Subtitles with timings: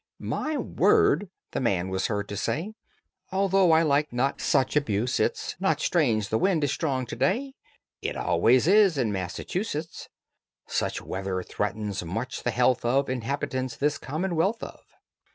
[0.17, 2.73] "My word!" the man was heard to say,
[3.31, 7.53] "Although I like not such abuse, it's Not strange the wind is strong to day,
[8.01, 10.09] It always is in Massachusetts.
[10.65, 14.79] Such weather threatens much the health of Inhabitants this Commonwealth of."